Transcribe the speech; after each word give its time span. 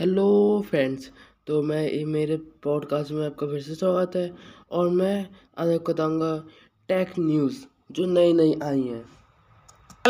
Hello 0.00 0.64
friends 0.70 1.10
तो 1.46 1.62
मैं 1.62 2.04
मेरे 2.04 2.36
पॉडकास्ट 2.36 3.10
में 3.10 3.26
आपका 3.26 3.46
फिर 3.46 3.60
से 3.60 3.74
स्वागत 3.74 4.16
है 4.16 4.34
और 4.70 4.88
मैं 4.88 5.28
आज 5.58 5.68
आपको 5.68 5.92
बताऊँगा 5.92 6.44
टेक 6.88 7.12
न्यूज़ 7.18 7.58
जो 7.92 8.06
नई 8.06 8.32
नई 8.32 8.54
आई 8.62 8.82
हैं। 8.82 9.19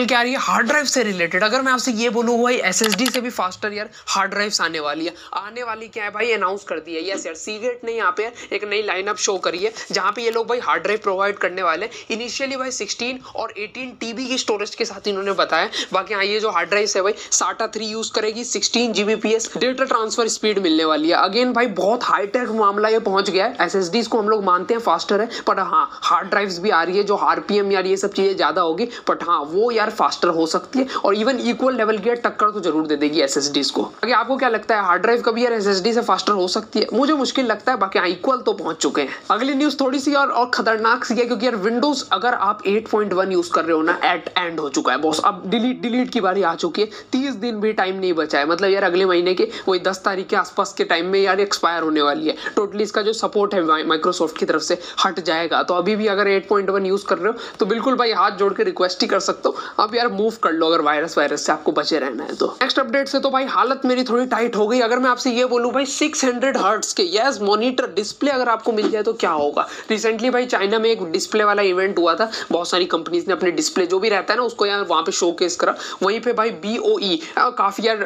कल 0.00 0.06
क्या 0.06 0.18
आ 0.18 0.22
रही 0.22 0.32
है? 0.32 0.38
हार्ड 0.40 0.66
ड्राइव 0.66 0.84
से 0.86 1.02
रिलेटेड 1.04 1.42
अगर 1.44 1.62
मैं 1.62 1.72
आपसे 1.72 1.92
ये 1.92 2.10
बोलूँ, 2.10 2.36
भाई 2.42 2.56
एसएसडी 2.58 3.06
से 3.06 3.20
भी 3.20 3.30
फास्टर 3.30 3.72
यार 3.72 3.88
हार्ड 4.08 4.30
ड्राइव्स 4.30 4.60
आने 4.60 4.80
वाली 4.80 5.06
है। 5.06 5.14
आने 5.36 5.62
वाली 5.62 5.88
क्या 5.88 6.04
है 6.04 6.10
भाई? 6.10 6.30
अनाउंस 6.32 6.62
कर 6.64 6.78
दी 6.80 6.94
है। 6.94 7.02
यस 7.08 7.26
यार 7.26 7.34
सीगरेट 7.34 7.80
ने 7.84 7.92
यहाँ 7.92 8.12
पे 8.16 8.30
एक 8.52 8.64
नई 8.64 8.82
लाइनअप 8.82 9.16
शो 9.18 9.36
करी 9.38 9.58
है, 9.58 9.72
जहाँ 9.92 10.12
पे 10.12 10.22
ये 10.22 10.30
लोग 10.30 10.46
भाई 10.48 10.58
हार्ड 10.60 10.82
ड्राइव 10.82 11.00
प्रोवाइड 11.02 11.38
करने 11.38 11.62
वाले 11.62 11.86
हैं। 11.86 12.06
इनिशियली 12.10 12.56
भाई 12.56 12.70
सिक्सटीन 12.70 13.18
और 13.36 13.52
एटीन 13.58 13.90
टीबी 14.00 14.26
की 14.28 14.38
स्टोरेज 14.38 14.74
के 14.74 14.84
साथ 14.84 15.08
इन्होंने 15.08 15.32
बताया 15.34 15.68
बाकी 15.92 16.14
हाँ 16.14 16.24
ये 16.24 16.40
जो 16.40 16.50
हार्ड 16.50 16.68
ड्राइव 16.68 16.88
है 16.96 17.02
भाई 17.02 17.14
साटा 17.32 17.66
थ्री 17.74 17.86
यूज़ 17.86 18.12
करेगी 18.12 18.44
sixteen 18.46 18.92
G 18.92 19.04
data 19.04 19.84
transfer 19.84 20.28
speed 20.30 20.58
मिलने 20.60 20.84
वाली 20.84 21.08
है। 21.08 21.16
अगेन 21.18 21.52
भाई, 21.52 21.66
बहुत 21.66 22.04
हाईटेक 22.04 22.48
मामला 22.54 22.88
ये 22.88 22.98
पहुँच 23.00 23.30
गया 23.30 23.46
है। 23.46 23.66
एस 23.66 24.06
को 24.06 24.18
हम 24.18 24.28
लोग 24.28 24.44
मानते 24.44 24.74
हैं 24.74 24.80
फास्टर 24.80 25.20
है 25.20 25.28
बट 25.48 25.58
हाँ 25.60 25.88
हार्ड 26.02 26.28
ड्राइव्स 26.30 26.58
भी 26.58 26.70
आ 26.70 26.82
रही 26.82 26.96
है, 26.96 27.04
जो 27.04 27.16
आरपीएम 27.16 27.72
यार, 27.72 27.86
ये 27.86 27.96
सब 27.96 28.12
चीज़ें 28.12 28.36
ज़्यादा 28.36 28.62
होगी। 28.62 28.88
बट 29.08 29.22
हाँ 29.22 29.40
वो 29.42 29.70
यार 29.70 29.89
फास्टर 29.92 30.28
हो 30.30 30.46
सकती 30.46 30.78
है 30.78 30.86
और 31.04 31.14
इवन 31.14 31.38
इक्वल 31.40 31.76
लेवल 31.76 31.98
की 31.98 32.14
टक्कर 32.16 32.50
तो 32.50 32.60
ज़रूर 32.60 32.86
दे 32.86 32.96
देगी 32.96 33.20
एस 33.20 33.70
को। 33.74 33.82
आगे 34.04 34.12
आपको 34.12 34.36
क्या 34.36 34.48
लगता 34.48 34.76
है 34.76 34.84
हार्ड 34.84 35.02
ड्राइव 35.02 35.22
कभी 35.22 35.44
यार 35.44 35.52
एसएसडी 35.52 35.92
से 35.92 36.00
फास्टर 36.02 36.32
हो 36.32 36.46
सकती 36.48 36.78
है? 36.78 36.86
मुझे 36.92 37.12
मुश्किल 37.14 37.46
लगता 37.46 37.72
है 37.72 37.78
बाकी 37.78 37.98
इक्वल 38.10 38.28
हाँ, 38.30 38.42
तो 38.44 38.52
पहुँच 38.54 38.76
चुके 38.76 39.02
हैं। 39.02 39.08
अगली 39.30 39.54
न्यूज़ 39.54 39.76
थोड़ी 39.80 39.98
सी 39.98 40.14
और, 40.14 40.28
और 40.28 40.50
खतरनाक 40.54 41.04
सी 41.04 41.14
है 41.14 41.24
क्योंकि 41.24 41.46
यार 41.46 41.56
विंडोज़ 41.58 42.04
अगर 42.12 42.34
आप 42.34 42.62
8.1 42.66 43.32
यूज़ 43.32 43.50
कर 43.52 43.64
रहे 43.64 43.76
हो 43.76 43.82
ना 43.82 43.98
एट 44.04 44.28
एंड 44.38 44.60
हो 44.60 44.68
चुका 44.68 44.92
है 44.92 44.98
बॉस 45.00 45.20
अब 45.24 45.42
डिलीट 45.46 45.80
डिलीट 45.82 46.10
की 46.12 46.20
बारी 46.20 46.42
आ 46.42 46.54
चुकी 46.54 46.82
है। 46.82 46.88
तीस 47.12 47.34
दिन 47.36 47.60
भी 47.60 47.72
टाइम 47.72 47.96
नहीं 47.96 48.12
बचा 48.14 48.38
है। 48.38 48.48
मतलब 48.48 48.70
यार 48.70 48.84
अगले 48.84 49.04
महीने 49.06 49.34
के 49.34 49.48
वही 49.68 49.80
दस 49.80 50.02
तारीख 50.04 50.26
के 50.28 50.36
आसपास 50.36 50.72
के 50.72 50.84
टाइम 50.84 51.06
में 51.06 51.20
यार 51.20 51.40
एक्सपायर 51.40 51.82
होने 51.82 52.02
वाली 52.02 52.28
है। 52.28 52.36
टोटली 52.56 52.82
इसका 52.82 53.02
जो 53.02 53.12
सपोर्ट 53.14 53.54
है 53.54 53.84
माइक्रोसॉफ्ट 53.86 54.38
की 54.38 54.46
तरफ़ 54.46 54.62
से 54.62 54.78
हट 55.04 55.20
जाएगा। 55.22 55.62
तो 55.62 55.74
अभी 55.74 55.96
भी 55.96 56.06
अगर 56.08 56.28
8.1 56.30 56.86
यूज़ 56.86 57.04
कर 57.06 57.18
रहे 57.18 57.28
हो 57.28 57.56
तो 57.58 57.66
बिल्कुल 57.66 57.94
भाई 57.96 58.12
हाथ 58.12 58.36
जोड़ 58.38 58.52
के 58.54 58.64
रिक्वेस्ट 58.64 59.02
ही 59.02 59.08
कर 59.08 59.20
सकते 59.20 59.48
हो। 59.48 59.79
अब 59.80 59.94
यार 59.94 60.08
मूव 60.08 60.34
कर 60.42 60.52
लो 60.52 60.66
अगर 60.66 60.80
वायरस 60.82 61.16
वायरस 61.18 61.44
से 61.46 61.52
आपको 61.52 61.72
बचे 61.72 61.98
रहना 61.98 62.24
है 62.24 62.34
तो। 62.36 62.46
नेक्स्ट 62.52 62.78
अपडेट 62.78 63.08
से 63.08 63.18
तो 63.20 63.30
भाई 63.30 63.44
हालत 63.46 63.84
मेरी 63.84 64.02
थोड़ी 64.04 64.26
टाइट 64.26 64.56
हो 64.56 64.66
गई। 64.68 64.80
अगर 64.80 64.98
मैं 64.98 65.10
आपसे 65.10 65.30
ये 65.30 65.44
बोलूँ 65.46 65.72
भाई 65.72 65.86
सिक्स 65.88 66.24
हंड्रेड 66.24 66.56
हर्ट्स 66.56 66.92
के 66.92 67.02
यस 67.12 67.38
मॉनिटर 67.42 67.86
डिस्प्ले 67.94 68.30
अगर 68.30 68.48
आपको 68.48 68.72
मिल 68.72 68.90
जाए 68.90 69.02
तो 69.02 69.12
क्या 69.14 69.30
होगा? 69.32 69.66
रिसेंटली 69.90 70.30
भाई 70.30 70.46
चाइना 70.46 70.78
में 70.78 70.88
एक 70.90 71.02
डिस्प्ले 71.12 71.44
वाला 71.44 71.62
इवेंट 71.62 71.98
हुआ 71.98 72.14
था। 72.14 72.30
बहुत 72.50 72.68
सारी 72.68 72.84
कंपनीज़ 72.86 73.26
ने 73.26 73.32
अपने 73.32 73.50
डिस्प्ले 73.52 73.86
जो 73.86 73.98
भी 73.98 74.08
रहता 74.08 74.32
है 74.32 74.38
ना 74.38 74.44
उसको 74.44 74.66
यार 74.66 74.84
वहाँ 74.84 75.02
पे 75.02 75.12
शो 75.12 75.30
केस 75.32 75.56
करा। 75.56 75.74
वहीं 76.02 76.20
पे 76.20 76.32
भाई 76.32 76.50
बी 76.62 76.76
e, 76.76 77.18
काफ़ी 77.38 77.86
यार 77.86 78.04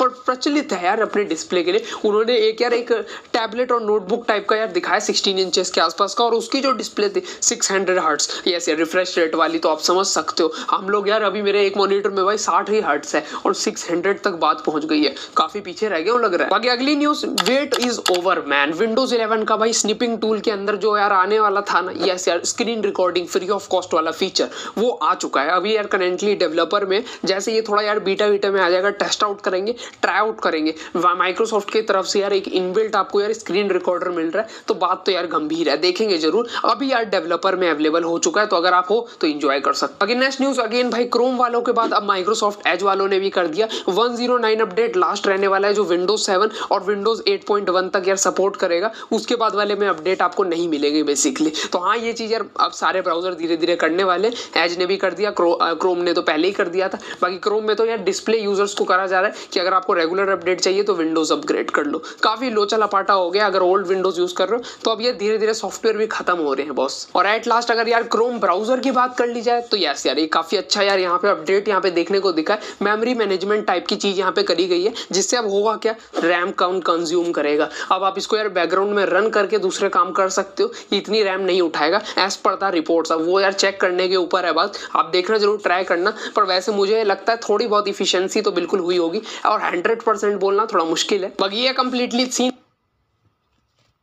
प्रचलित 0.00 0.72
है 0.72 0.84
यार 0.84 1.00
अपने 1.00 1.24
डिस्प्ले 1.24 1.62
के 1.62 1.72
लिए। 1.72 1.84
उन्होंने 2.04 2.36
एक 2.38 2.62
यार 2.62 2.72
एक 2.72 2.92
टैबलेट 3.32 3.72
और 3.72 3.82
नोटबुक 3.82 4.24
टाइप 4.28 4.48
का 4.48 4.56
यार 4.56 4.72
दिखाया 4.72 5.00
सिक्सटीन 5.02 5.38
इंचेस 5.38 5.70
के 5.70 5.80
आसपास 5.80 6.14
का 6.14 6.24
और 6.24 6.34
उसकी 6.34 6.60
जो 6.60 6.72
डिस्प्ले 6.74 7.08
थी 7.08 7.22
सिक्स 7.42 7.72
हंड्रेड 7.72 7.98
हर्ट्स 7.98 8.42
यस 8.48 8.68
यार 8.68 8.78
रिफ्रेश 8.78 9.16
रेट 9.18 9.34
वाली 9.34 9.58
तो 9.58 9.68
आप 9.68 9.80
समझ 9.82 10.06
सकते 10.06 10.42
हो। 10.42 10.52
हम 10.70 10.88
लोग 10.88 11.08
यार 11.12 11.22
अभी 11.22 11.42
मेरे 11.42 11.64
एक 11.66 11.76
मॉनिटर 11.76 12.10
में 12.10 12.24
भाई 12.24 12.38
साठ 12.40 12.70
ही 12.70 12.80
हर्ट्स 12.80 13.14
है 13.14 13.24
और 13.46 13.54
सिक्स 13.56 13.90
हंड्रेड 13.90 14.22
तक 14.22 14.38
बात 14.40 14.62
पहुँच 14.66 14.84
गई 14.86 15.02
है। 15.02 15.14
काफ़ी 15.36 15.60
पीछे 15.62 15.88
रह 15.88 16.00
गए 16.00 16.18
लग 16.20 16.34
रहा 16.34 16.44
है। 16.44 16.50
बाकी 16.50 16.68
अगली 16.68 16.94
news 16.96 17.24
wait 17.26 17.74
is 17.80 17.98
over 18.12 18.42
man 18.48 18.72
Windows 18.74 19.14
eleven 19.14 19.44
का 19.44 19.56
भाई 19.56 19.72
स्निपिंग 19.74 20.18
टूल 20.20 20.40
के 20.40 20.50
अंदर 20.50 20.76
जो 20.76 20.96
यार 20.96 21.12
आने 21.12 21.40
वाला 21.40 21.60
था 21.70 21.80
ना 21.80 21.92
यस 22.02 22.26
यार 22.28 22.40
screen 22.46 22.82
recording 22.82 23.26
free 23.28 23.48
of 23.50 23.68
cost 23.70 23.94
वाला 23.94 24.10
फीचर 24.12 24.48
वो 24.78 24.90
आ 24.90 25.14
चुका 25.16 25.42
है। 25.42 25.50
अभी 25.50 25.74
यार 25.76 25.86
करेंटली 25.86 26.34
डेवलपर 26.36 26.86
में, 26.86 27.02
जैसे 27.24 27.54
ये 27.54 27.62
थोड़ा 27.62 27.82
यार 27.82 27.98
बीटा 28.00 28.28
बीटा 28.28 28.50
में 28.50 28.60
आ 28.60 28.68
जाएगा 28.70 28.90
टेस्ट 29.02 29.24
आउट 29.24 29.40
करेंगे 29.40 29.74
ट्राई 30.02 30.18
आउट 30.18 30.40
करेंगे। 30.40 30.74
माइक्रोसॉफ्ट 30.96 31.70
की 31.72 31.82
तरफ़ 31.82 32.06
से 32.06 32.20
यार 32.20 32.32
एक 32.32 32.48
इनबिल्ट 32.50 32.96
आपको 32.96 33.20
यार 33.20 33.32
स्क्रीन 33.34 33.70
रिकॉर्डर 33.70 34.08
मिल 34.12 34.30
रहा 34.30 34.42
है 34.42 34.60
तो 34.68 34.74
बात 34.76 35.02
तो 35.06 35.12
यार 35.12 35.26
गंभीर 35.28 35.68
है, 35.68 35.76
देखेंगे 35.78 36.18
ज़रूर। 36.18 36.48
अभी 36.64 36.90
यार 36.92 37.04
डेवलपर 37.06 37.56
में 37.56 37.68
अवेलेबल 37.70 38.04
हो 38.04 38.18
चुका 38.20 38.40
है 38.40 38.46
तो 38.46 38.56
अगर 38.56 38.74
आप 38.74 38.90
हो 38.90 39.06
तो 39.20 39.26
इंजॉय 39.26 39.60
कर 39.60 39.72
सकते 39.74 40.14
नेक्स्ट 40.14 40.40
न्यूज़ 40.40 40.60
अगेन 40.60 40.90
भाई 40.92 41.04
क्रोम 41.06 41.36
वालों 41.36 41.60
के 41.62 41.72
बाद 41.72 41.92
अब 41.92 42.02
माइक्रोसॉफ्ट 42.04 42.66
एज 42.66 42.82
वालों 42.82 43.06
ने 43.08 43.18
भी 43.18 43.28
कर 43.30 43.46
दिया। 43.48 43.66
109 43.90 44.60
अपडेट 44.60 44.96
लास्ट 44.96 45.26
रहने 45.26 45.48
वाला 45.48 45.68
है 45.68 45.74
जो 45.74 45.84
विंडोज़ 45.84 46.22
7 46.22 46.50
और 46.70 46.82
विंडोज़ 46.84 47.22
8.1 47.28 47.88
तक 47.92 48.08
यार 48.08 48.16
सपोर्ट 48.18 48.56
करेगा। 48.56 48.90
उसके 49.12 49.36
बाद 49.36 49.54
वाले 49.54 49.74
में 49.74 49.86
अपडेट 49.88 50.22
आपको 50.22 50.44
नहीं 50.44 50.68
मिलेंगे 50.68 51.02
बेसिकली 51.02 51.52
तो 51.72 51.78
हाँ 51.78 51.96
ये 51.98 52.12
चीज़ 52.12 52.32
यार 52.32 52.44
अब 52.60 52.72
सारे 52.72 53.00
ब्राउज़र 53.02 53.34
धीरे 53.34 53.56
धीरे 53.56 53.76
करने 53.76 54.04
वाले 54.04 54.28
एज 54.58 54.76
ने 54.78 54.86
भी 54.86 54.96
कर 54.96 55.14
दिया 55.14 55.30
क्रो, 55.32 55.58
क्रोम 55.62 55.98
ने 56.00 56.12
तो 56.12 56.22
पहले 56.22 56.46
ही 56.46 56.52
कर 56.52 56.68
दिया 56.68 56.88
था। 56.88 56.98
बाकी 57.22 57.38
क्रोम 57.38 57.64
में 57.64 57.74
तो 57.76 57.86
यार 57.86 57.98
डिस्प्ले 58.02 58.38
यूज़र्स 58.38 58.74
को 58.74 58.84
करा 58.84 59.06
जा 59.06 59.20
रहा 59.20 59.30
है 59.30 59.48
कि 59.52 59.60
अगर 59.60 59.74
आपको 59.74 59.94
रेगुलर 59.94 60.28
अपडेट 60.30 60.60
चाहिए 60.60 60.82
तो 60.82 60.94
विंडोज़ 60.94 61.32
अपग्रेड 61.32 61.70
कर 61.70 61.86
लो। 61.86 62.02
काफ़ी 62.22 62.50
लोचा 62.50 62.76
लपाटा 62.76 63.14
हो 63.14 63.30
गया 63.30 63.46
अगर 63.46 63.62
ओल्ड 63.62 63.86
विंडोज़ 63.86 64.20
यूज़ 64.20 64.34
कर 64.34 64.48
रहे 64.48 64.58
हो 64.58 64.78
तो 64.84 64.90
अब 64.90 65.00
ये 65.00 65.12
धीरे 65.14 65.38
धीरे 65.38 65.54
सॉफ्टवेयर 65.54 65.96
भी 65.96 66.06
खत्म 66.08 66.36
हो 66.38 66.54
रहे 66.54 66.66
हैं 66.66 66.74
बॉस 66.74 67.06
और 67.16 67.26
एट 67.26 67.46
लास्ट 67.48 67.70
अगर 67.70 67.88
यार 67.88 68.02
क्रोम 68.12 68.38
ब्राउज़र 68.40 68.80
की 68.80 68.90
बात 68.92 69.16
कर 69.18 69.28
ली 69.28 69.42
जाए 69.42 69.60
तो 69.70 69.76
यस 69.78 70.06
यार 70.06 70.18
ये 70.18 70.26
काफ़ी 70.32 70.56
अच्छा 70.58 70.81
यार, 70.82 70.98
यहाँ 70.98 71.18
पे 71.18 71.28
अपडेट 71.28 71.68
यहाँ 71.68 71.80
पे 71.80 71.90
देखने 71.90 72.18
को 72.20 72.32
दिखा 72.32 72.54
है। 72.54 72.60
मेमोरी 72.82 73.14
मैनेजमेंट 73.14 73.66
टाइप 73.66 73.86
की 73.86 73.96
चीज़ 73.96 74.18
यहाँ 74.18 74.32
पे 74.32 74.42
करी 74.42 74.66
गई 74.68 74.82
है, 74.84 74.92
जिससे 75.12 75.36
अब 75.36 75.48
होगा 75.50 75.76
क्या? 75.76 75.94
रैम 76.16 76.50
काउंट 76.52 76.84
कंज्यूम 76.84 77.30
करेगा। 77.32 77.68
अब 77.92 78.04
आप 78.04 78.18
इसको 78.18 78.36
यार 78.36 78.48
बैकग्राउंड 78.50 78.94
में 78.94 79.04
रन 79.06 79.28
करके 79.30 79.58
दूसरे 79.58 79.88
काम 79.88 80.12
कर 80.12 80.28
सकते 80.30 80.62
हो। 80.62 80.72
इतनी 80.92 81.22
रैम 81.22 81.40
नहीं 81.40 81.60
उठाएगा 81.62 82.00
एज 82.18 82.36
पर 82.36 82.56
द 82.56 82.70
रिपोर्ट्स 82.74 83.12
अब 83.12 83.26
वो 83.26 83.40
यार 83.40 83.52
चेक 83.54 83.80
करने 83.80 84.08
के 84.08 84.16
ऊपर 84.16 84.46
है 84.46 84.52
बात। 84.52 84.78
आप 84.96 85.10
देखना, 85.12 85.38
ज़रूर 85.38 85.60
ट्राई 85.62 85.84
करना। 85.84 86.14
पर 86.36 86.44
वैसे 86.44 86.72
मुझे 86.72 87.02
लगता 87.04 87.32
है 87.32 87.38
थोड़ी 87.40 87.66
बहुत 87.66 87.88
इफिशियंसी 87.88 88.40
तो 88.40 88.52
बिल्कुल 88.52 88.80
हुई 88.80 88.96
होगी। 88.96 89.22
और 89.46 89.62
हंड्रेड 89.62 90.02
बोलना 90.38 90.66
थोड़ा 90.72 90.84
मुश्किल 90.84 91.24
है। 91.24 91.32
बाकी 91.40 91.68
कंप्लीटली 91.74 92.26
सीन 92.26 92.51